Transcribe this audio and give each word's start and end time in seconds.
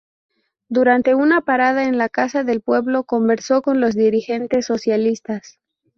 Durante 0.67 1.13
una 1.13 1.41
parada 1.41 1.83
en 1.83 1.99
la 1.99 2.09
Casa 2.09 2.43
del 2.43 2.61
Pueblo 2.61 3.03
conversó 3.03 3.61
con 3.61 3.79
los 3.79 3.93
dirigentes 3.93 4.65
socialistas. 4.65 5.59